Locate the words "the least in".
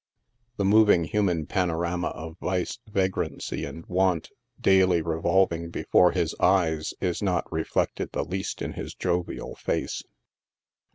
8.11-8.73